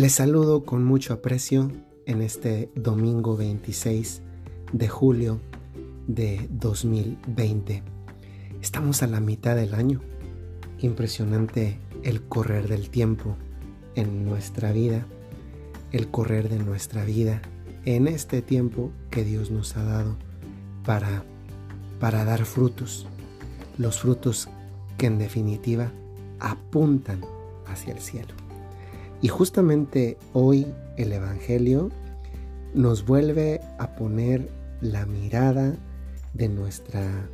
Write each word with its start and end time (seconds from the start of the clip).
Les 0.00 0.14
saludo 0.14 0.64
con 0.64 0.82
mucho 0.82 1.12
aprecio 1.12 1.70
en 2.06 2.22
este 2.22 2.70
domingo 2.74 3.36
26 3.36 4.22
de 4.72 4.88
julio 4.88 5.42
de 6.06 6.48
2020. 6.50 7.82
Estamos 8.62 9.02
a 9.02 9.08
la 9.08 9.20
mitad 9.20 9.56
del 9.56 9.74
año. 9.74 10.00
Impresionante 10.78 11.78
el 12.02 12.22
correr 12.22 12.66
del 12.66 12.88
tiempo 12.88 13.36
en 13.94 14.24
nuestra 14.24 14.72
vida, 14.72 15.04
el 15.92 16.10
correr 16.10 16.48
de 16.48 16.60
nuestra 16.60 17.04
vida 17.04 17.42
en 17.84 18.08
este 18.08 18.40
tiempo 18.40 18.92
que 19.10 19.22
Dios 19.22 19.50
nos 19.50 19.76
ha 19.76 19.84
dado 19.84 20.16
para, 20.82 21.24
para 21.98 22.24
dar 22.24 22.46
frutos. 22.46 23.06
Los 23.76 24.00
frutos 24.00 24.48
que 24.96 25.04
en 25.04 25.18
definitiva 25.18 25.92
apuntan 26.38 27.20
hacia 27.66 27.92
el 27.92 28.00
cielo. 28.00 28.49
Y 29.22 29.28
justamente 29.28 30.16
hoy 30.32 30.66
el 30.96 31.12
Evangelio 31.12 31.90
nos 32.74 33.04
vuelve 33.04 33.60
a 33.78 33.94
poner 33.94 34.48
la 34.80 35.04
mirada 35.06 35.74
de 36.34 36.48
nuestra 36.48 37.28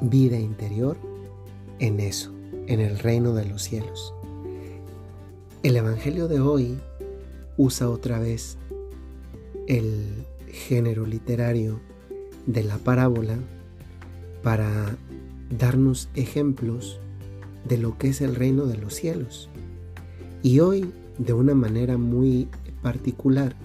vida 0.00 0.38
interior 0.38 0.96
en 1.78 2.00
eso, 2.00 2.32
en 2.66 2.80
el 2.80 2.98
reino 2.98 3.34
de 3.34 3.44
los 3.44 3.62
cielos. 3.62 4.14
El 5.62 5.76
Evangelio 5.76 6.28
de 6.28 6.40
hoy 6.40 6.78
usa 7.56 7.90
otra 7.90 8.18
vez 8.18 8.56
el 9.66 10.24
género 10.46 11.04
literario 11.04 11.80
de 12.46 12.64
la 12.64 12.78
parábola 12.78 13.36
para 14.42 14.96
darnos 15.50 16.08
ejemplos 16.14 16.98
de 17.68 17.76
lo 17.76 17.98
que 17.98 18.08
es 18.08 18.20
el 18.20 18.34
reino 18.34 18.64
de 18.66 18.78
los 18.78 18.94
cielos. 18.94 19.50
Y 20.42 20.60
hoy, 20.60 20.90
de 21.18 21.32
una 21.32 21.54
manera 21.54 21.98
muy 21.98 22.48
particular, 22.82 23.56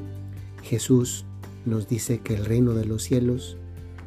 Jesús 0.63 1.25
nos 1.65 1.87
dice 1.87 2.19
que 2.19 2.33
el 2.35 2.45
reino 2.45 2.73
de 2.73 2.85
los 2.85 3.03
cielos 3.03 3.57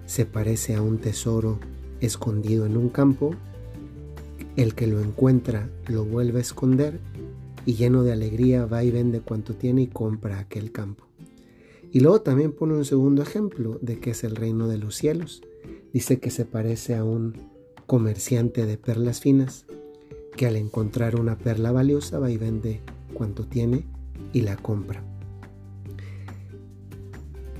se 0.06 0.26
parece 0.26 0.74
a 0.74 0.82
un 0.82 0.98
tesoro 0.98 1.58
escondido 2.00 2.66
en 2.66 2.76
un 2.76 2.88
campo, 2.88 3.34
el 4.56 4.74
que 4.74 4.86
lo 4.86 5.00
encuentra 5.00 5.68
lo 5.86 6.04
vuelve 6.04 6.38
a 6.38 6.42
esconder 6.42 6.98
y 7.66 7.74
lleno 7.74 8.02
de 8.02 8.12
alegría 8.12 8.66
va 8.66 8.82
y 8.84 8.90
vende 8.90 9.20
cuanto 9.20 9.54
tiene 9.54 9.82
y 9.82 9.86
compra 9.86 10.38
aquel 10.38 10.72
campo. 10.72 11.04
Y 11.92 12.00
luego 12.00 12.20
también 12.20 12.52
pone 12.52 12.74
un 12.74 12.84
segundo 12.84 13.22
ejemplo 13.22 13.78
de 13.80 13.98
que 14.00 14.10
es 14.10 14.24
el 14.24 14.36
reino 14.36 14.68
de 14.68 14.78
los 14.78 14.96
cielos. 14.96 15.42
Dice 15.92 16.18
que 16.18 16.30
se 16.30 16.44
parece 16.44 16.94
a 16.94 17.04
un 17.04 17.34
comerciante 17.86 18.66
de 18.66 18.76
perlas 18.76 19.20
finas 19.20 19.66
que 20.36 20.46
al 20.46 20.56
encontrar 20.56 21.16
una 21.16 21.36
perla 21.36 21.72
valiosa 21.72 22.18
va 22.18 22.30
y 22.30 22.36
vende 22.36 22.82
cuanto 23.14 23.46
tiene 23.46 23.84
y 24.32 24.42
la 24.42 24.56
compra. 24.56 25.02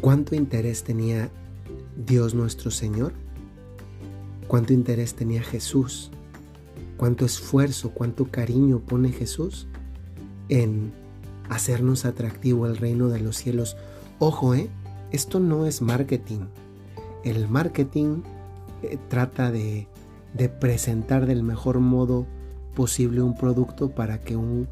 ¿Cuánto 0.01 0.35
interés 0.35 0.85
tenía 0.85 1.31
Dios 1.97 2.35
nuestro 2.35 2.71
Señor? 2.71 3.13
¿Cuánto 4.47 4.73
interés 4.73 5.15
tenía 5.15 5.43
Jesús? 5.43 6.11
¿Cuánto 6.97 7.25
esfuerzo, 7.25 7.91
cuánto 7.91 8.27
cariño 8.27 8.81
pone 8.81 9.11
Jesús 9.11 9.67
en 10.49 10.93
hacernos 11.49 12.05
atractivo 12.05 12.67
el 12.67 12.77
reino 12.77 13.09
de 13.09 13.21
los 13.21 13.37
cielos? 13.37 13.77
Ojo, 14.19 14.55
¿eh? 14.55 14.69
Esto 15.13 15.41
no 15.41 15.67
es 15.67 15.83
marketing. 15.83 16.47
El 17.25 17.49
marketing 17.49 18.23
eh, 18.83 18.99
trata 19.09 19.51
de, 19.51 19.89
de 20.35 20.49
presentar 20.49 21.27
del 21.27 21.43
mejor 21.43 21.81
modo 21.81 22.27
posible 22.77 23.23
un 23.23 23.35
producto 23.35 23.91
para 23.91 24.21
que 24.21 24.37
un 24.37 24.69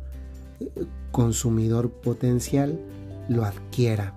eh, 0.60 0.70
consumidor 1.10 1.90
potencial 1.90 2.78
lo 3.28 3.44
adquiera. 3.44 4.14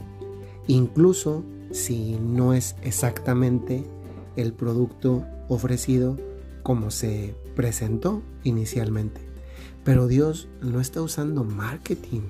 Incluso 0.67 1.43
si 1.71 2.17
no 2.19 2.53
es 2.53 2.75
exactamente 2.83 3.83
el 4.35 4.53
producto 4.53 5.25
ofrecido 5.47 6.17
como 6.61 6.91
se 6.91 7.33
presentó 7.55 8.21
inicialmente. 8.43 9.21
Pero 9.83 10.07
Dios 10.07 10.49
no 10.61 10.81
está 10.81 11.01
usando 11.01 11.45
marketing. 11.45 12.23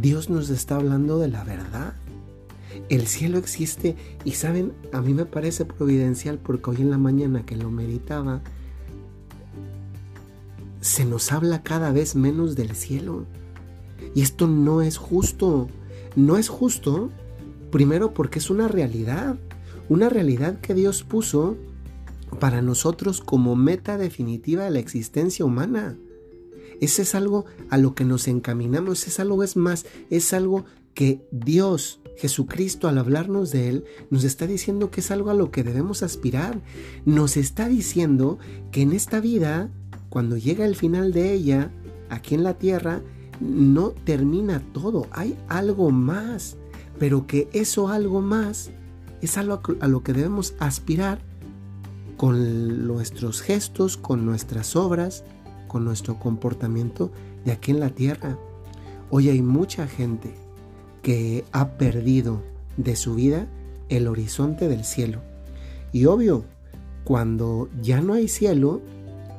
Dios 0.00 0.30
nos 0.30 0.48
está 0.48 0.76
hablando 0.76 1.18
de 1.18 1.28
la 1.28 1.42
verdad. 1.42 1.94
El 2.88 3.08
cielo 3.08 3.36
existe 3.36 3.96
y 4.24 4.32
saben, 4.32 4.72
a 4.92 5.00
mí 5.02 5.12
me 5.12 5.26
parece 5.26 5.64
providencial 5.64 6.38
porque 6.38 6.70
hoy 6.70 6.76
en 6.82 6.90
la 6.90 6.98
mañana 6.98 7.44
que 7.44 7.56
lo 7.56 7.70
meditaba, 7.70 8.42
se 10.82 11.04
nos 11.06 11.32
habla 11.32 11.62
cada 11.62 11.92
vez 11.92 12.16
menos 12.16 12.56
del 12.56 12.74
cielo. 12.74 13.24
Y 14.14 14.20
esto 14.20 14.48
no 14.48 14.82
es 14.82 14.98
justo. 14.98 15.68
No 16.16 16.36
es 16.36 16.48
justo, 16.48 17.10
primero 17.70 18.12
porque 18.12 18.40
es 18.40 18.50
una 18.50 18.68
realidad, 18.68 19.38
una 19.88 20.10
realidad 20.10 20.60
que 20.60 20.74
Dios 20.74 21.04
puso 21.04 21.56
para 22.38 22.60
nosotros 22.60 23.20
como 23.20 23.56
meta 23.56 23.96
definitiva 23.96 24.64
de 24.64 24.70
la 24.70 24.80
existencia 24.80 25.44
humana. 25.44 25.96
Ese 26.80 27.02
es 27.02 27.14
algo 27.14 27.46
a 27.70 27.78
lo 27.78 27.94
que 27.94 28.04
nos 28.04 28.28
encaminamos, 28.28 29.06
es 29.06 29.20
algo 29.20 29.42
es 29.44 29.56
más, 29.56 29.86
es 30.10 30.34
algo 30.34 30.64
que 30.94 31.24
Dios, 31.30 32.00
Jesucristo, 32.16 32.88
al 32.88 32.98
hablarnos 32.98 33.52
de 33.52 33.68
Él, 33.68 33.84
nos 34.10 34.24
está 34.24 34.46
diciendo 34.46 34.90
que 34.90 35.00
es 35.00 35.10
algo 35.10 35.30
a 35.30 35.34
lo 35.34 35.50
que 35.50 35.62
debemos 35.62 36.02
aspirar. 36.02 36.60
Nos 37.06 37.36
está 37.36 37.68
diciendo 37.68 38.38
que 38.72 38.82
en 38.82 38.92
esta 38.92 39.20
vida 39.20 39.70
cuando 40.12 40.36
llega 40.36 40.66
el 40.66 40.76
final 40.76 41.10
de 41.14 41.32
ella, 41.32 41.70
aquí 42.10 42.34
en 42.34 42.42
la 42.42 42.58
tierra, 42.58 43.00
no 43.40 43.92
termina 43.92 44.62
todo, 44.74 45.06
hay 45.10 45.38
algo 45.48 45.90
más, 45.90 46.58
pero 46.98 47.26
que 47.26 47.48
eso 47.54 47.88
algo 47.88 48.20
más 48.20 48.72
es 49.22 49.38
algo 49.38 49.62
a 49.80 49.88
lo 49.88 50.02
que 50.02 50.12
debemos 50.12 50.54
aspirar 50.58 51.22
con 52.18 52.86
nuestros 52.86 53.40
gestos, 53.40 53.96
con 53.96 54.26
nuestras 54.26 54.76
obras, 54.76 55.24
con 55.66 55.86
nuestro 55.86 56.18
comportamiento 56.18 57.10
de 57.46 57.52
aquí 57.52 57.70
en 57.70 57.80
la 57.80 57.88
tierra. 57.88 58.36
Hoy 59.08 59.30
hay 59.30 59.40
mucha 59.40 59.86
gente 59.86 60.34
que 61.00 61.46
ha 61.52 61.78
perdido 61.78 62.42
de 62.76 62.96
su 62.96 63.14
vida 63.14 63.46
el 63.88 64.08
horizonte 64.08 64.68
del 64.68 64.84
cielo. 64.84 65.22
Y 65.90 66.04
obvio, 66.04 66.44
cuando 67.02 67.70
ya 67.80 68.02
no 68.02 68.12
hay 68.12 68.28
cielo, 68.28 68.82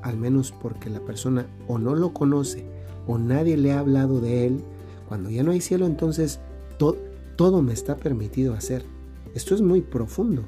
al 0.04 0.18
menos 0.18 0.52
porque 0.52 0.90
la 0.90 1.00
persona 1.00 1.48
o 1.68 1.80
no 1.80 1.96
lo 1.96 2.14
conoce 2.14 2.66
o 3.08 3.18
nadie 3.18 3.58
le 3.58 3.72
ha 3.72 3.80
hablado 3.80 4.22
de 4.22 4.46
él, 4.46 4.60
cuando 5.08 5.30
ya 5.30 5.44
no 5.44 5.52
hay 5.52 5.62
cielo, 5.62 5.86
entonces 5.86 6.40
todo 6.78 7.62
me 7.62 7.74
está 7.74 7.98
permitido 7.98 8.54
hacer. 8.54 8.86
Esto 9.34 9.56
es 9.56 9.62
muy 9.62 9.82
profundo. 9.82 10.44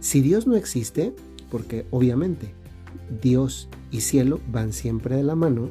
Si 0.00 0.20
Dios 0.20 0.46
no 0.46 0.56
existe, 0.56 1.14
porque 1.50 1.86
obviamente 1.90 2.52
Dios 3.22 3.68
y 3.90 4.00
cielo 4.00 4.40
van 4.50 4.72
siempre 4.72 5.16
de 5.16 5.22
la 5.22 5.36
mano, 5.36 5.68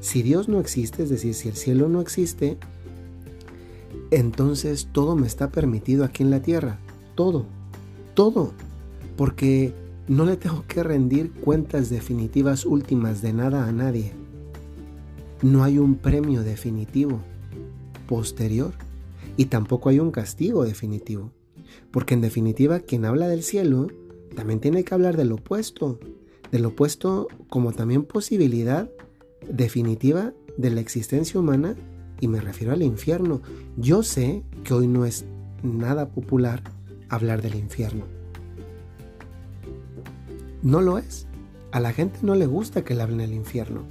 si 0.00 0.22
Dios 0.22 0.48
no 0.48 0.60
existe, 0.60 1.02
es 1.02 1.10
decir, 1.10 1.34
si 1.34 1.48
el 1.48 1.56
cielo 1.56 1.88
no 1.88 2.00
existe, 2.00 2.58
entonces 4.10 4.88
todo 4.92 5.16
me 5.16 5.26
está 5.26 5.50
permitido 5.50 6.04
aquí 6.04 6.22
en 6.22 6.30
la 6.30 6.42
tierra. 6.42 6.78
Todo, 7.14 7.46
todo. 8.14 8.52
Porque 9.16 9.74
no 10.08 10.24
le 10.24 10.36
tengo 10.36 10.64
que 10.68 10.82
rendir 10.82 11.32
cuentas 11.32 11.90
definitivas 11.90 12.64
últimas 12.64 13.22
de 13.22 13.32
nada 13.32 13.66
a 13.66 13.72
nadie. 13.72 14.12
No 15.42 15.64
hay 15.64 15.78
un 15.78 15.96
premio 15.96 16.42
definitivo 16.42 17.20
posterior 18.08 18.72
y 19.36 19.46
tampoco 19.46 19.88
hay 19.88 19.98
un 19.98 20.12
castigo 20.12 20.64
definitivo. 20.64 21.32
Porque 21.90 22.14
en 22.14 22.20
definitiva 22.20 22.80
quien 22.80 23.04
habla 23.04 23.26
del 23.26 23.42
cielo 23.42 23.88
también 24.36 24.60
tiene 24.60 24.84
que 24.84 24.94
hablar 24.94 25.16
del 25.16 25.32
opuesto. 25.32 25.98
Del 26.52 26.66
opuesto 26.66 27.26
como 27.48 27.72
también 27.72 28.04
posibilidad 28.04 28.88
definitiva 29.50 30.32
de 30.56 30.70
la 30.70 30.80
existencia 30.80 31.40
humana 31.40 31.74
y 32.20 32.28
me 32.28 32.40
refiero 32.40 32.72
al 32.72 32.82
infierno. 32.82 33.42
Yo 33.76 34.04
sé 34.04 34.44
que 34.62 34.72
hoy 34.72 34.86
no 34.86 35.04
es 35.04 35.24
nada 35.64 36.10
popular 36.10 36.62
hablar 37.08 37.42
del 37.42 37.56
infierno 37.56 38.15
no 40.66 40.80
lo 40.80 40.98
es. 40.98 41.28
A 41.70 41.78
la 41.78 41.92
gente 41.92 42.18
no 42.22 42.34
le 42.34 42.46
gusta 42.46 42.82
que 42.82 42.96
le 42.96 43.02
hablen 43.02 43.18
del 43.18 43.32
infierno. 43.32 43.82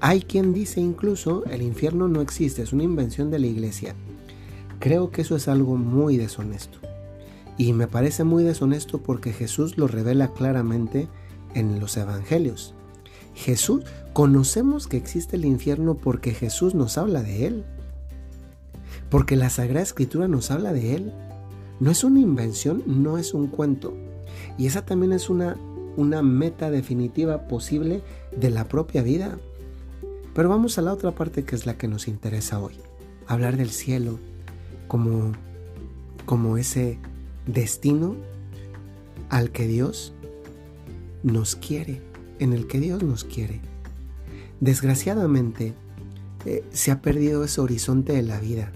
Hay 0.00 0.22
quien 0.22 0.52
dice 0.52 0.80
incluso 0.80 1.44
el 1.44 1.62
infierno 1.62 2.08
no 2.08 2.20
existe, 2.20 2.62
es 2.62 2.72
una 2.72 2.82
invención 2.82 3.30
de 3.30 3.38
la 3.38 3.46
iglesia. 3.46 3.94
Creo 4.80 5.12
que 5.12 5.22
eso 5.22 5.36
es 5.36 5.46
algo 5.46 5.76
muy 5.76 6.16
deshonesto. 6.16 6.78
Y 7.56 7.72
me 7.74 7.86
parece 7.86 8.24
muy 8.24 8.42
deshonesto 8.42 9.02
porque 9.02 9.32
Jesús 9.32 9.78
lo 9.78 9.86
revela 9.86 10.32
claramente 10.32 11.06
en 11.54 11.78
los 11.78 11.96
evangelios. 11.96 12.74
Jesús, 13.34 13.84
conocemos 14.12 14.88
que 14.88 14.96
existe 14.96 15.36
el 15.36 15.44
infierno 15.44 15.94
porque 15.94 16.34
Jesús 16.34 16.74
nos 16.74 16.98
habla 16.98 17.22
de 17.22 17.46
él. 17.46 17.64
Porque 19.10 19.36
la 19.36 19.48
Sagrada 19.48 19.82
Escritura 19.82 20.26
nos 20.26 20.50
habla 20.50 20.72
de 20.72 20.96
él. 20.96 21.12
No 21.78 21.92
es 21.92 22.02
una 22.02 22.18
invención, 22.18 22.82
no 22.84 23.16
es 23.16 23.32
un 23.32 23.46
cuento. 23.46 23.94
Y 24.58 24.66
esa 24.66 24.84
también 24.84 25.12
es 25.12 25.30
una 25.30 25.56
una 25.96 26.22
meta 26.22 26.70
definitiva 26.70 27.48
posible 27.48 28.02
de 28.36 28.50
la 28.50 28.68
propia 28.68 29.02
vida. 29.02 29.38
Pero 30.34 30.48
vamos 30.48 30.78
a 30.78 30.82
la 30.82 30.92
otra 30.92 31.12
parte 31.12 31.44
que 31.44 31.54
es 31.54 31.66
la 31.66 31.76
que 31.78 31.88
nos 31.88 32.08
interesa 32.08 32.60
hoy. 32.60 32.74
Hablar 33.26 33.56
del 33.56 33.70
cielo 33.70 34.18
como, 34.88 35.32
como 36.26 36.58
ese 36.58 36.98
destino 37.46 38.16
al 39.30 39.50
que 39.50 39.66
Dios 39.66 40.12
nos 41.22 41.56
quiere, 41.56 42.02
en 42.38 42.52
el 42.52 42.66
que 42.66 42.80
Dios 42.80 43.02
nos 43.02 43.24
quiere. 43.24 43.60
Desgraciadamente, 44.60 45.74
eh, 46.44 46.62
se 46.72 46.90
ha 46.90 47.00
perdido 47.00 47.44
ese 47.44 47.60
horizonte 47.60 48.12
de 48.12 48.22
la 48.22 48.38
vida 48.38 48.70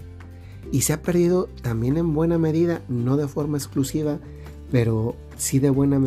y 0.71 0.81
se 0.81 0.93
ha 0.93 1.01
perdido 1.01 1.49
también 1.61 1.97
en 1.97 2.13
buena 2.13 2.37
medida, 2.37 2.81
no 2.89 3.17
de 3.17 3.27
forma 3.27 3.57
exclusiva, 3.57 4.19
pero 4.71 5.15
sí 5.39 5.59
de 5.59 5.69
buena 5.69 5.99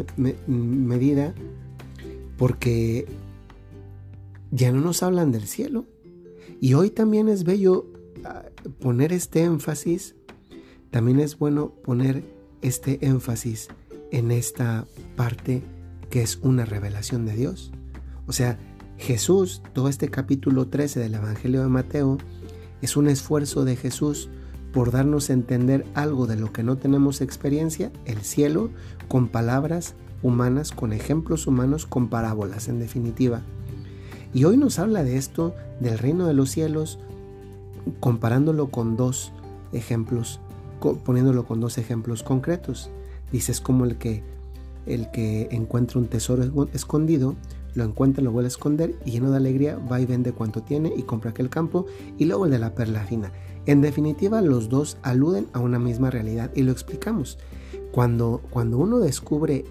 medida, 0.46 1.34
porque 2.37 3.06
ya 4.50 4.70
no 4.70 4.81
nos 4.81 5.02
hablan 5.02 5.32
del 5.32 5.46
cielo. 5.49 5.87
Y 6.61 6.75
hoy 6.75 6.90
también 6.90 7.29
es 7.29 7.43
bello 7.43 7.87
ah, 8.25 8.44
poner 8.81 9.12
este 9.12 9.43
énfasis, 9.43 10.14
también 10.90 11.19
es 11.19 11.38
bueno 11.38 11.70
poner 11.82 12.23
este 12.61 13.05
énfasis 13.05 13.69
en 14.12 14.31
esta 14.31 14.87
parte 15.17 15.62
que 16.11 16.23
es 16.23 16.38
una 16.43 16.67
revelación 16.67 17.25
de 17.25 17.34
Dios. 17.34 17.73
O 18.26 18.32
sea, 18.32 18.58
Jesús, 18.99 19.62
todo 19.73 19.88
este 19.88 20.11
capítulo 20.11 20.69
13 20.69 21.00
del 21.00 21.14
Evangelio 21.14 21.62
de 21.62 21.69
Mateo, 21.69 22.19
es 22.82 22.96
un 22.96 23.08
esfuerzo 23.08 23.64
de 23.64 23.76
Jesús 23.76 24.29
por 24.72 24.90
darnos 24.90 25.30
a 25.30 25.34
entender 25.34 25.84
algo 25.94 26.26
de 26.26 26.36
lo 26.36 26.52
que 26.52 26.62
no 26.62 26.76
tenemos 26.76 27.20
experiencia, 27.20 27.92
el 28.04 28.22
cielo, 28.22 28.70
con 29.08 29.28
palabras 29.28 29.94
humanas, 30.22 30.72
con 30.72 30.92
ejemplos 30.92 31.46
humanos, 31.46 31.86
con 31.86 32.08
parábolas, 32.08 32.69
en 32.69 32.78
definitiva. 32.78 33.42
Y 34.32 34.44
hoy 34.44 34.56
nos 34.56 34.78
habla 34.78 35.04
de 35.04 35.16
esto, 35.16 35.54
del 35.80 35.98
reino 35.98 36.26
de 36.26 36.34
los 36.34 36.50
cielos, 36.50 36.98
comparándolo 38.00 38.69
con 38.69 38.96
dos 38.96 39.32
ejemplos, 39.72 40.40
poniéndolo 41.04 41.44
con 41.44 41.60
dos 41.60 41.76
ejemplos 41.76 42.22
concretos. 42.22 42.90
Dices 43.30 43.60
como 43.60 43.84
el 43.84 43.96
que 43.96 44.22
el 44.86 45.10
que 45.10 45.48
encuentra 45.52 46.00
un 46.00 46.08
tesoro 46.08 46.69
escondido, 46.72 47.36
lo 47.74 47.84
encuentra, 47.84 48.22
lo 48.22 48.32
vuelve 48.32 48.46
a 48.46 48.48
esconder 48.48 48.94
y 49.04 49.12
lleno 49.12 49.30
de 49.30 49.36
alegría 49.36 49.78
va 49.78 50.00
y 50.00 50.06
vende 50.06 50.32
cuanto 50.32 50.62
tiene 50.62 50.92
y 50.96 51.02
compra 51.02 51.30
aquel 51.30 51.48
campo 51.48 51.86
y 52.19 52.24
luego 52.26 52.44
el 52.44 52.50
de 52.50 52.58
la 52.58 52.74
perla 52.74 53.04
fina. 53.04 53.32
En 53.66 53.80
definitiva, 53.80 54.40
los 54.40 54.68
dos 54.68 54.98
aluden 55.02 55.46
a 55.52 55.60
una 55.60 55.78
misma 55.78 56.10
realidad 56.10 56.50
y 56.54 56.62
lo 56.62 56.72
explicamos. 56.72 57.38
Cuando, 57.92 58.42
cuando 58.50 58.78
uno 58.78 58.98
descubre, 58.98 59.64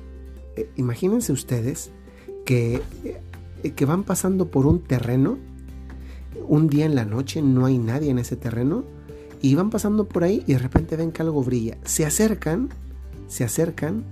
eh, 0.55 0.69
imagínense 0.75 1.33
ustedes 1.33 1.91
que 2.45 2.81
eh, 3.63 3.71
que 3.71 3.85
van 3.85 4.03
pasando 4.03 4.49
por 4.49 4.65
un 4.65 4.79
terreno, 4.79 5.38
un 6.47 6.67
día 6.67 6.85
en 6.85 6.95
la 6.95 7.05
noche 7.05 7.41
no 7.41 7.65
hay 7.65 7.77
nadie 7.77 8.09
en 8.09 8.19
ese 8.19 8.35
terreno, 8.35 8.83
y 9.41 9.55
van 9.55 9.69
pasando 9.69 10.07
por 10.07 10.23
ahí 10.23 10.43
y 10.45 10.53
de 10.53 10.59
repente 10.59 10.95
ven 10.95 11.11
que 11.11 11.21
algo 11.21 11.43
brilla. 11.43 11.77
Se 11.83 12.05
acercan, 12.05 12.69
se 13.27 13.43
acercan 13.43 14.03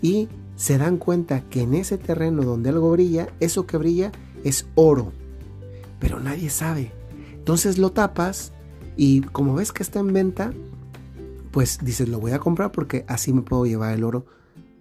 y 0.00 0.28
se 0.56 0.78
dan 0.78 0.96
cuenta 0.96 1.42
que 1.42 1.62
en 1.62 1.74
ese 1.74 1.98
terreno 1.98 2.42
donde 2.42 2.70
algo 2.70 2.90
brilla, 2.90 3.28
eso 3.38 3.66
que 3.66 3.76
brilla 3.76 4.12
es 4.44 4.66
oro. 4.74 5.12
Pero 6.00 6.20
nadie 6.20 6.48
sabe. 6.48 6.92
Entonces 7.34 7.76
lo 7.76 7.92
tapas 7.92 8.52
y 8.98 9.20
como 9.20 9.54
ves 9.54 9.70
que 9.70 9.84
está 9.84 10.00
en 10.00 10.12
venta, 10.12 10.52
pues 11.52 11.78
dices, 11.82 12.08
lo 12.08 12.18
voy 12.18 12.32
a 12.32 12.40
comprar 12.40 12.72
porque 12.72 13.04
así 13.06 13.32
me 13.32 13.42
puedo 13.42 13.64
llevar 13.64 13.94
el 13.94 14.02
oro 14.02 14.26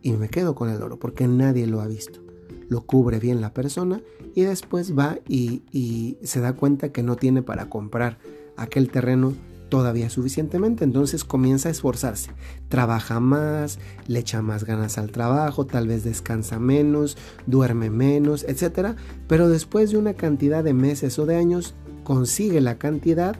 y 0.01 0.11
me 0.13 0.27
quedo 0.27 0.55
con 0.55 0.69
el 0.69 0.81
oro 0.81 0.97
porque 0.97 1.27
nadie 1.27 1.67
lo 1.67 1.81
ha 1.81 1.87
visto. 1.87 2.19
Lo 2.67 2.81
cubre 2.81 3.19
bien 3.19 3.41
la 3.41 3.53
persona 3.53 4.01
y 4.33 4.41
después 4.41 4.97
va 4.97 5.19
y, 5.29 6.17
se 6.23 6.39
da 6.41 6.53
cuenta 6.53 6.91
que 6.91 7.03
no 7.03 7.15
tiene 7.15 7.43
para 7.43 7.69
comprar 7.69 8.17
aquel 8.57 8.89
terreno 8.89 9.35
todavía 9.69 10.09
suficientemente, 10.09 10.83
entonces 10.83 11.23
comienza 11.23 11.67
a 11.67 11.73
esforzarse, 11.73 12.31
trabaja 12.69 13.19
más, 13.19 13.77
le 14.07 14.19
echa 14.19 14.41
más 14.41 14.63
ganas 14.63 14.97
al 14.97 15.11
trabajo, 15.11 15.67
tal 15.67 15.87
vez 15.87 16.03
descansa 16.03 16.57
menos, 16.57 17.17
duerme 17.45 17.91
menos, 17.91 18.45
etc. 18.45 18.95
Pero 19.27 19.47
después 19.47 19.91
de 19.91 19.97
una 19.97 20.15
cantidad 20.15 20.63
de 20.63 20.73
meses 20.73 21.19
o 21.19 21.27
de 21.27 21.35
años, 21.35 21.75
consigue 22.03 22.61
la 22.61 22.79
cantidad 22.79 23.37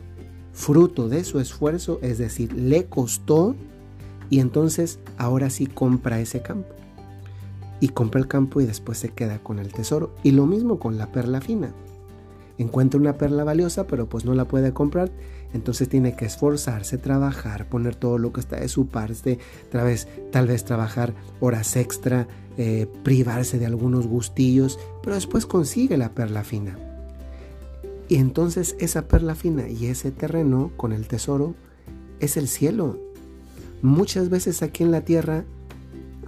fruto 0.58 1.08
de 1.08 1.22
su 1.22 1.38
esfuerzo, 1.38 2.00
es 2.02 2.18
decir, 2.18 2.52
le 2.52 2.86
costó 2.86 3.54
y 4.28 4.40
entonces 4.40 4.98
ahora 5.16 5.50
sí 5.50 5.68
compra 5.68 6.20
ese 6.20 6.42
campo 6.42 6.74
y 7.80 7.90
compra 7.90 8.20
el 8.20 8.26
campo 8.26 8.60
y 8.60 8.66
después 8.66 8.98
se 8.98 9.10
queda 9.10 9.38
con 9.38 9.60
el 9.60 9.72
tesoro. 9.72 10.12
Y 10.24 10.32
lo 10.32 10.46
mismo 10.46 10.80
con 10.80 10.98
la 10.98 11.12
perla 11.12 11.40
fina. 11.40 11.72
Encuentra 12.58 12.98
una 12.98 13.16
perla 13.16 13.44
valiosa, 13.44 13.86
pero 13.86 14.08
pues 14.08 14.24
no 14.24 14.34
la 14.34 14.46
puede 14.46 14.72
comprar, 14.72 15.12
entonces 15.54 15.88
tiene 15.88 16.16
que 16.16 16.24
esforzarse, 16.24 16.98
trabajar, 16.98 17.68
poner 17.68 17.94
todo 17.94 18.18
lo 18.18 18.32
que 18.32 18.40
está 18.40 18.56
de 18.58 18.66
su 18.66 18.88
parte, 18.88 19.38
tal 19.70 19.84
vez, 19.84 20.08
tal 20.32 20.48
vez 20.48 20.64
trabajar 20.64 21.14
horas 21.38 21.76
extra, 21.76 22.26
eh, 22.56 22.88
privarse 23.04 23.60
de 23.60 23.66
algunos 23.66 24.08
gustillos, 24.08 24.80
pero 25.04 25.14
después 25.14 25.46
consigue 25.46 25.96
la 25.96 26.08
perla 26.16 26.42
fina. 26.42 26.87
Y 28.08 28.16
entonces 28.16 28.74
esa 28.78 29.06
perla 29.06 29.34
fina 29.34 29.68
y 29.68 29.86
ese 29.86 30.10
terreno 30.10 30.72
con 30.76 30.92
el 30.92 31.06
tesoro 31.06 31.54
es 32.20 32.36
el 32.36 32.48
cielo. 32.48 32.98
Muchas 33.82 34.30
veces 34.30 34.62
aquí 34.62 34.82
en 34.82 34.90
la 34.90 35.02
tierra 35.02 35.44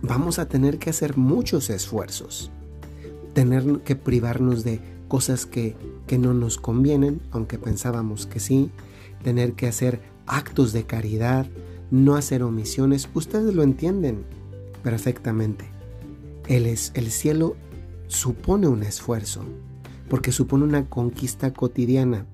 vamos 0.03 0.39
a 0.39 0.47
tener 0.47 0.79
que 0.79 0.91
hacer 0.91 1.17
muchos 1.17 1.71
esfuerzos, 1.71 2.51
tener 3.33 3.81
que 3.81 3.97
privarnos 3.97 4.63
de 4.63 4.81
cosas 5.09 5.47
que, 5.47 5.75
que 6.07 6.19
no 6.19 6.35
nos 6.35 6.59
convienen, 6.59 7.21
aunque 7.33 7.59
pensábamos 7.59 8.27
que 8.27 8.41
sí, 8.41 8.71
tener 9.25 9.55
que 9.55 9.67
hacer 9.67 10.01
actos 10.27 10.73
de 10.73 10.85
caridad, 10.85 11.47
no 11.91 12.15
hacer 12.15 12.43
omisiones, 12.43 13.09
ustedes 13.15 13.55
lo 13.55 13.63
entienden 13.63 14.25
perfectamente. 14.83 15.65
El, 16.47 16.67
es, 16.67 16.93
el 16.95 17.11
cielo 17.11 17.57
supone 18.07 18.69
un 18.69 18.83
esfuerzo, 18.83 19.45
porque 20.11 20.33
supone 20.33 20.65
una 20.65 20.91
conquista 20.91 21.55
cotidiana, 21.55 22.27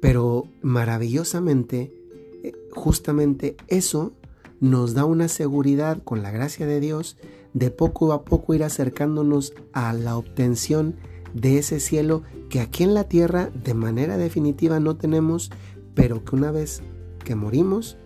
pero 0.00 0.48
maravillosamente, 0.60 1.94
eh, 2.42 2.52
justamente 2.72 3.56
eso 3.68 4.12
nos 4.60 4.92
da 4.92 5.04
una 5.04 5.28
seguridad 5.28 6.02
con 6.02 6.22
la 6.22 6.32
gracia 6.32 6.66
de 6.66 6.80
Dios 6.80 7.16
de 7.54 7.70
poco 7.70 8.12
a 8.12 8.24
poco 8.24 8.54
ir 8.54 8.64
acercándonos 8.64 9.54
a 9.72 9.92
la 9.92 10.16
obtención 10.18 10.96
de 11.32 11.58
ese 11.58 11.80
cielo 11.80 12.22
que 12.50 12.60
aquí 12.60 12.82
en 12.82 12.92
la 12.92 13.04
tierra 13.04 13.50
de 13.64 13.74
manera 13.74 14.18
definitiva 14.18 14.80
no 14.80 14.96
tenemos, 14.96 15.50
pero 15.94 16.24
que 16.24 16.34
una 16.34 16.50
vez 16.50 16.82
que 17.24 17.34
morimos 17.34 17.96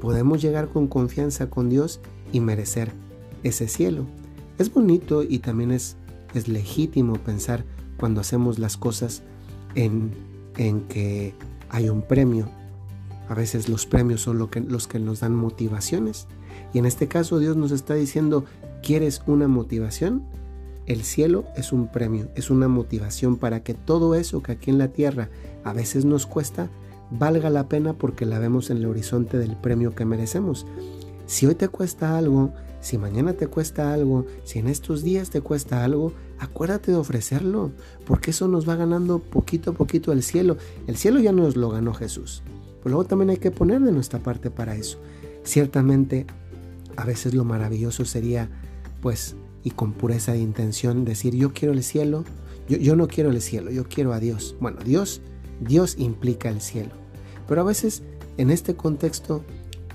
podemos 0.00 0.40
llegar 0.40 0.68
con 0.68 0.88
confianza 0.88 1.50
con 1.50 1.68
Dios 1.68 2.00
y 2.32 2.40
merecer 2.40 2.92
ese 3.42 3.68
cielo. 3.68 4.06
Es 4.58 4.72
bonito 4.72 5.22
y 5.22 5.40
también 5.40 5.70
es, 5.70 5.96
es 6.34 6.48
legítimo 6.48 7.14
pensar 7.14 7.64
cuando 7.98 8.20
hacemos 8.20 8.58
las 8.58 8.76
cosas 8.76 9.22
en, 9.74 10.12
en 10.56 10.82
que 10.82 11.34
hay 11.68 11.88
un 11.88 12.02
premio, 12.02 12.48
a 13.28 13.34
veces 13.34 13.68
los 13.68 13.86
premios 13.86 14.22
son 14.22 14.38
lo 14.38 14.50
que, 14.50 14.60
los 14.60 14.88
que 14.88 14.98
nos 14.98 15.20
dan 15.20 15.34
motivaciones. 15.34 16.26
Y 16.72 16.78
en 16.78 16.86
este 16.86 17.08
caso 17.08 17.38
Dios 17.38 17.56
nos 17.56 17.72
está 17.72 17.94
diciendo, 17.94 18.44
¿quieres 18.82 19.22
una 19.26 19.48
motivación? 19.48 20.22
El 20.86 21.02
cielo 21.02 21.44
es 21.54 21.72
un 21.72 21.88
premio, 21.88 22.28
es 22.34 22.50
una 22.50 22.68
motivación 22.68 23.36
para 23.36 23.62
que 23.62 23.74
todo 23.74 24.14
eso 24.14 24.42
que 24.42 24.52
aquí 24.52 24.70
en 24.70 24.78
la 24.78 24.88
tierra 24.88 25.28
a 25.64 25.74
veces 25.74 26.06
nos 26.06 26.24
cuesta, 26.24 26.70
valga 27.10 27.50
la 27.50 27.68
pena 27.68 27.92
porque 27.92 28.24
la 28.24 28.38
vemos 28.38 28.70
en 28.70 28.78
el 28.78 28.86
horizonte 28.86 29.36
del 29.38 29.56
premio 29.56 29.94
que 29.94 30.06
merecemos. 30.06 30.66
Si 31.26 31.44
hoy 31.44 31.54
te 31.54 31.68
cuesta 31.68 32.16
algo, 32.16 32.52
si 32.80 32.96
mañana 32.98 33.32
te 33.32 33.48
cuesta 33.48 33.92
algo, 33.92 34.26
si 34.44 34.58
en 34.58 34.68
estos 34.68 35.02
días 35.02 35.30
te 35.30 35.40
cuesta 35.40 35.84
algo, 35.84 36.12
acuérdate 36.38 36.92
de 36.92 36.98
ofrecerlo, 36.98 37.72
porque 38.06 38.30
eso 38.30 38.46
nos 38.48 38.68
va 38.68 38.76
ganando 38.76 39.18
poquito 39.18 39.72
a 39.72 39.74
poquito 39.74 40.12
el 40.12 40.22
cielo. 40.22 40.56
El 40.86 40.96
cielo 40.96 41.20
ya 41.20 41.32
nos 41.32 41.56
lo 41.56 41.70
ganó 41.70 41.92
Jesús. 41.92 42.42
Pero 42.82 42.90
luego 42.94 43.04
también 43.04 43.30
hay 43.30 43.38
que 43.38 43.50
poner 43.50 43.80
de 43.80 43.92
nuestra 43.92 44.20
parte 44.20 44.50
para 44.50 44.76
eso. 44.76 44.98
Ciertamente, 45.42 46.26
a 46.96 47.04
veces 47.04 47.34
lo 47.34 47.44
maravilloso 47.44 48.04
sería, 48.04 48.48
pues, 49.00 49.34
y 49.64 49.70
con 49.70 49.92
pureza 49.92 50.32
de 50.32 50.38
intención, 50.38 51.04
decir, 51.04 51.34
yo 51.34 51.52
quiero 51.52 51.74
el 51.74 51.82
cielo, 51.82 52.24
yo, 52.68 52.76
yo 52.76 52.94
no 52.94 53.08
quiero 53.08 53.30
el 53.30 53.40
cielo, 53.40 53.70
yo 53.70 53.88
quiero 53.88 54.12
a 54.12 54.20
Dios. 54.20 54.56
Bueno, 54.60 54.78
Dios, 54.84 55.20
Dios 55.60 55.96
implica 55.98 56.48
el 56.48 56.60
cielo. 56.60 56.90
Pero 57.48 57.62
a 57.62 57.64
veces, 57.64 58.02
en 58.36 58.50
este 58.50 58.76
contexto, 58.76 59.42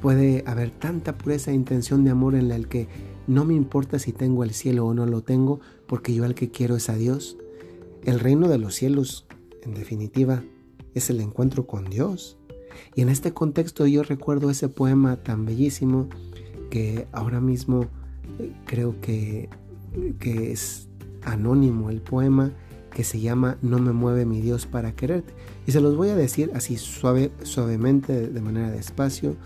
puede 0.03 0.43
haber 0.45 0.69
tanta 0.69 1.17
pureza 1.17 1.51
de 1.51 1.55
intención 1.55 2.03
de 2.03 2.11
amor 2.11 2.35
en 2.35 2.49
la 2.49 2.59
que 2.59 2.89
no 3.25 3.45
me 3.45 3.53
importa 3.53 3.99
si 3.99 4.11
tengo 4.11 4.43
el 4.43 4.53
cielo 4.53 4.85
o 4.85 4.93
no 4.93 5.05
lo 5.05 5.21
tengo, 5.21 5.61
porque 5.87 6.13
yo 6.13 6.25
al 6.25 6.35
que 6.35 6.51
quiero 6.51 6.75
es 6.75 6.89
a 6.89 6.95
Dios. 6.95 7.37
El 8.03 8.19
reino 8.19 8.49
de 8.49 8.57
los 8.57 8.75
cielos, 8.75 9.25
en 9.61 9.73
definitiva, 9.73 10.43
es 10.93 11.09
el 11.09 11.21
encuentro 11.21 11.67
con 11.67 11.85
Dios. 11.85 12.37
Y 12.95 13.01
en 13.01 13.07
este 13.07 13.31
contexto 13.31 13.87
yo 13.87 14.03
recuerdo 14.03 14.49
ese 14.49 14.67
poema 14.67 15.23
tan 15.23 15.45
bellísimo 15.45 16.09
que 16.69 17.07
ahora 17.13 17.39
mismo 17.39 17.85
eh, 18.39 18.51
creo 18.65 18.99
que, 18.99 19.47
que 20.19 20.51
es 20.51 20.89
anónimo 21.21 21.89
el 21.89 22.01
poema 22.01 22.51
que 22.91 23.05
se 23.05 23.21
llama 23.21 23.57
No 23.61 23.79
me 23.79 23.93
mueve 23.93 24.25
mi 24.25 24.41
Dios 24.41 24.65
para 24.65 24.97
quererte. 24.97 25.33
Y 25.65 25.71
se 25.71 25.79
los 25.79 25.95
voy 25.95 26.09
a 26.09 26.15
decir 26.17 26.51
así 26.55 26.75
suave, 26.75 27.31
suavemente, 27.43 28.27
de 28.27 28.41
manera 28.41 28.69
despacio, 28.69 29.37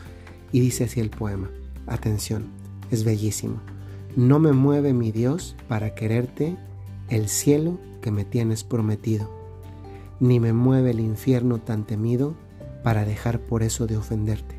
y 0.51 0.59
dice 0.59 0.85
así 0.85 0.99
el 0.99 1.09
poema. 1.09 1.49
Atención, 1.85 2.45
es 2.91 3.03
bellísimo. 3.03 3.61
No 4.15 4.39
me 4.39 4.53
mueve 4.53 4.93
mi 4.93 5.11
Dios 5.11 5.55
para 5.67 5.93
quererte 5.95 6.57
el 7.09 7.29
cielo 7.29 7.77
que 8.01 8.11
me 8.11 8.25
tienes 8.25 8.63
prometido, 8.63 9.29
ni 10.19 10.39
me 10.39 10.53
mueve 10.53 10.91
el 10.91 10.99
infierno 10.99 11.59
tan 11.59 11.85
temido 11.85 12.35
para 12.83 13.05
dejar 13.05 13.39
por 13.39 13.63
eso 13.63 13.87
de 13.87 13.97
ofenderte. 13.97 14.55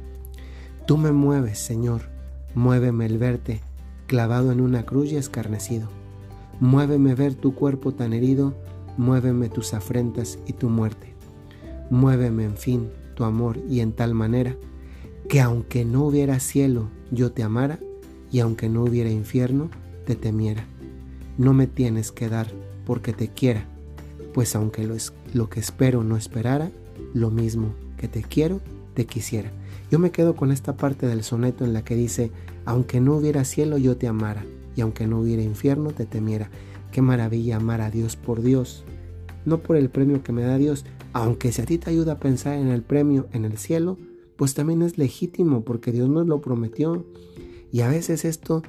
Tú 0.86 0.96
me 0.96 1.12
mueves, 1.12 1.58
Señor, 1.58 2.02
muéveme 2.54 3.06
el 3.06 3.18
verte 3.18 3.60
clavado 4.06 4.52
en 4.52 4.60
una 4.60 4.84
cruz 4.84 5.12
y 5.12 5.16
escarnecido. 5.16 5.88
Muéveme 6.60 7.14
ver 7.14 7.34
tu 7.34 7.54
cuerpo 7.54 7.92
tan 7.92 8.12
herido 8.12 8.54
muéveme 8.98 9.48
tus 9.48 9.72
afrentas 9.72 10.38
y 10.46 10.52
tu 10.52 10.68
muerte. 10.68 11.14
Muéveme, 11.88 12.44
en 12.44 12.56
fin, 12.56 12.90
tu 13.14 13.24
amor 13.24 13.56
y 13.70 13.80
en 13.80 13.92
tal 13.92 14.12
manera 14.12 14.56
que 15.28 15.42
aunque 15.42 15.84
no 15.84 16.04
hubiera 16.04 16.40
cielo, 16.40 16.88
yo 17.10 17.32
te 17.32 17.42
amara, 17.42 17.78
y 18.30 18.40
aunque 18.40 18.68
no 18.68 18.82
hubiera 18.82 19.10
infierno, 19.10 19.70
te 20.06 20.16
temiera. 20.16 20.64
No 21.36 21.52
me 21.52 21.66
tienes 21.66 22.12
que 22.12 22.28
dar 22.28 22.48
porque 22.86 23.12
te 23.12 23.28
quiera, 23.28 23.66
pues 24.32 24.56
aunque 24.56 24.86
lo, 24.86 24.94
es, 24.94 25.12
lo 25.34 25.50
que 25.50 25.60
espero 25.60 26.02
no 26.02 26.16
esperara, 26.16 26.70
lo 27.12 27.30
mismo 27.30 27.74
que 27.98 28.08
te 28.08 28.22
quiero, 28.22 28.60
te 28.94 29.04
quisiera. 29.04 29.52
Yo 29.90 29.98
me 29.98 30.10
quedo 30.10 30.34
con 30.34 30.50
esta 30.50 30.76
parte 30.76 31.06
del 31.06 31.22
soneto 31.22 31.64
en 31.64 31.74
la 31.74 31.84
que 31.84 31.94
dice, 31.94 32.30
aunque 32.64 33.00
no 33.00 33.16
hubiera 33.16 33.44
cielo, 33.44 33.76
yo 33.76 33.96
te 33.96 34.08
amara, 34.08 34.44
y 34.76 34.80
aunque 34.80 35.06
no 35.06 35.20
hubiera 35.20 35.42
infierno, 35.42 35.90
te 35.90 36.06
temiera. 36.06 36.50
Qué 36.90 37.02
maravilla 37.02 37.56
amar 37.56 37.82
a 37.82 37.90
Dios 37.90 38.16
por 38.16 38.40
Dios, 38.40 38.84
no 39.44 39.58
por 39.58 39.76
el 39.76 39.90
premio 39.90 40.22
que 40.22 40.32
me 40.32 40.42
da 40.42 40.56
Dios, 40.56 40.86
aunque 41.12 41.52
si 41.52 41.60
a 41.60 41.66
ti 41.66 41.76
te 41.76 41.90
ayuda 41.90 42.12
a 42.12 42.18
pensar 42.18 42.54
en 42.54 42.68
el 42.68 42.82
premio 42.82 43.28
en 43.32 43.44
el 43.44 43.58
cielo, 43.58 43.98
pues 44.38 44.54
también 44.54 44.80
es 44.80 44.96
legítimo 44.96 45.62
porque 45.62 45.92
Dios 45.92 46.08
nos 46.08 46.26
lo 46.26 46.40
prometió. 46.40 47.04
Y 47.70 47.82
a 47.82 47.88
veces 47.88 48.24
esto 48.24 48.62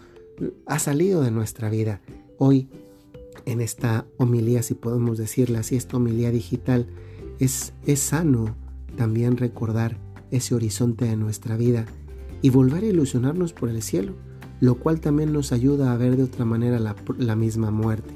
ha 0.65 0.79
salido 0.79 1.21
de 1.21 1.31
nuestra 1.31 1.69
vida. 1.69 2.01
Hoy, 2.37 2.67
en 3.45 3.61
esta 3.61 4.05
homilía, 4.17 4.61
si 4.61 4.73
podemos 4.73 5.17
decirla 5.17 5.59
así, 5.59 5.77
esta 5.77 5.95
homilía 5.95 6.31
digital, 6.31 6.87
es, 7.39 7.71
es 7.85 8.01
sano 8.01 8.57
también 8.97 9.37
recordar 9.37 9.97
ese 10.29 10.53
horizonte 10.53 11.05
de 11.05 11.15
nuestra 11.15 11.55
vida 11.55 11.85
y 12.41 12.49
volver 12.49 12.83
a 12.83 12.87
ilusionarnos 12.87 13.53
por 13.53 13.69
el 13.69 13.81
cielo 13.81 14.15
lo 14.59 14.75
cual 14.75 14.99
también 14.99 15.31
nos 15.31 15.51
ayuda 15.51 15.93
a 15.93 15.97
ver 15.97 16.17
de 16.17 16.23
otra 16.23 16.45
manera 16.45 16.79
la, 16.79 17.35
misma 17.35 17.71
muerte. 17.71 18.13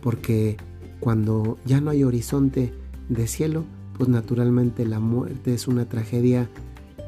Porque 0.00 0.56
cuando 1.00 1.58
ya 1.64 1.80
no 1.80 1.90
hay 1.90 2.04
horizonte 2.04 2.72
de 3.08 3.26
cielo, 3.26 3.64
pues 3.96 4.08
naturalmente 4.08 4.86
la 4.86 5.00
muerte 5.00 5.54
es 5.54 5.66
una 5.66 5.88
tragedia 5.88 6.48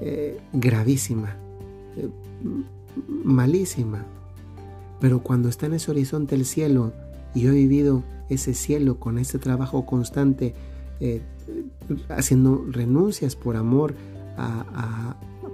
eh, 0.01 0.41
gravísima, 0.53 1.37
eh, 1.97 2.09
malísima. 3.25 4.05
Pero 5.01 5.23
cuando 5.23 5.49
está 5.49 5.67
en 5.67 5.75
ese 5.75 5.91
horizonte 5.91 6.35
el 6.35 6.45
cielo 6.45 6.93
y 7.35 7.43
yo 7.43 7.51
he 7.51 7.55
vivido 7.55 8.05
ese 8.29 8.55
cielo 8.55 8.99
con 8.99 9.19
ese 9.19 9.39
trabajo 9.39 9.87
constante, 9.87 10.55
eh, 11.01 11.23
haciendo 12.09 12.65
renuncias 12.69 13.37
por 13.37 13.57
amor 13.57 13.95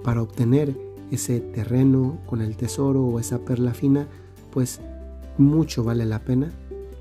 para 0.03 0.21
obtener 0.21 0.77
ese 1.09 1.39
terreno 1.39 2.19
con 2.27 2.41
el 2.41 2.55
tesoro 2.55 3.03
o 3.03 3.19
esa 3.19 3.39
perla 3.39 3.73
fina, 3.73 4.07
pues 4.51 4.79
mucho 5.37 5.83
vale 5.83 6.05
la 6.05 6.19
pena 6.19 6.51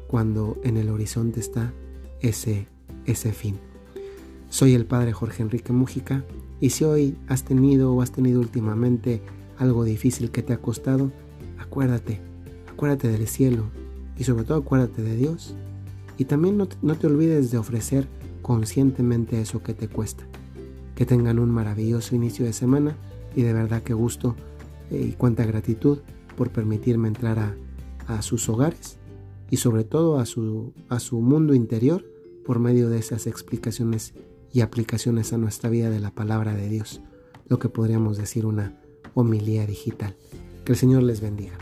cuando 0.07 0.57
en 0.65 0.77
el 0.77 0.89
horizonte 0.89 1.41
está 1.41 1.73
ese, 2.21 2.69
ese 3.05 3.33
fin. 3.33 3.59
Soy 4.49 4.75
el 4.75 4.87
padre 4.87 5.13
Jorge 5.13 5.43
Enrique 5.43 5.73
Mújica 5.73 6.25
y 6.61 6.71
si 6.71 6.85
hoy 6.85 7.17
has 7.29 7.45
tenido 7.45 7.93
o 7.93 8.03
has 8.03 8.13
tenido 8.13 8.41
últimamente 8.41 9.23
algo 9.59 9.85
difícil 9.85 10.31
que 10.31 10.43
te 10.43 10.53
ha 10.53 10.59
costado, 10.59 11.13
acuérdate, 11.59 12.21
acuérdate 12.73 13.09
del 13.09 13.27
cielo 13.27 13.65
y 14.17 14.25
sobre 14.25 14.45
todo 14.45 14.59
acuérdate 14.59 15.03
de 15.03 15.17
Dios. 15.17 15.55
Y 16.17 16.27
también 16.27 16.57
no 16.57 16.69
no 16.83 16.95
te 16.95 17.07
olvides 17.07 17.51
de 17.51 17.59
ofrecer 17.59 18.07
conscientemente 18.43 19.41
eso 19.41 19.63
que 19.63 19.75
te 19.75 19.89
cuesta. 19.89 20.25
Que 20.95 21.07
tengan 21.07 21.39
un 21.39 21.51
maravilloso 21.51 22.15
inicio 22.15 22.45
de 22.45 22.53
semana 22.53 22.97
y 23.35 23.43
de 23.43 23.53
verdad 23.53 23.83
que 23.83 23.95
gusto 23.95 24.37
eh, 24.91 25.09
y 25.11 25.13
cuánta 25.13 25.45
gratitud 25.45 25.99
por 26.37 26.51
permitirme 26.51 27.09
entrar 27.09 27.39
a, 27.39 27.57
a, 28.07 28.23
sus 28.23 28.49
hogares 28.49 28.99
y 29.51 29.57
sobre 29.57 29.85
todo 29.85 30.19
a 30.19 30.27
su, 30.27 30.73
a 30.89 31.01
su 31.01 31.21
mundo 31.21 31.55
interior 31.55 32.05
por 32.45 32.59
medio 32.59 32.91
de 32.91 32.99
esas 32.99 33.27
explicaciones 33.27 34.15
y 34.55 34.61
aplicaciones 34.61 35.33
a 35.33 35.39
nuestra 35.39 35.69
vida 35.69 35.91
de 35.91 35.99
la 35.99 36.13
palabra 36.13 36.55
de 36.55 36.69
Dios, 36.69 37.03
lo 37.49 37.59
que 37.59 37.69
podríamos 37.69 38.17
decir 38.17 38.47
una 38.47 38.81
homilía 39.13 39.67
digital. 39.67 40.17
Que 40.65 40.73
el 40.73 40.79
Señor 40.79 41.03
les 41.03 41.21
bendiga. 41.21 41.59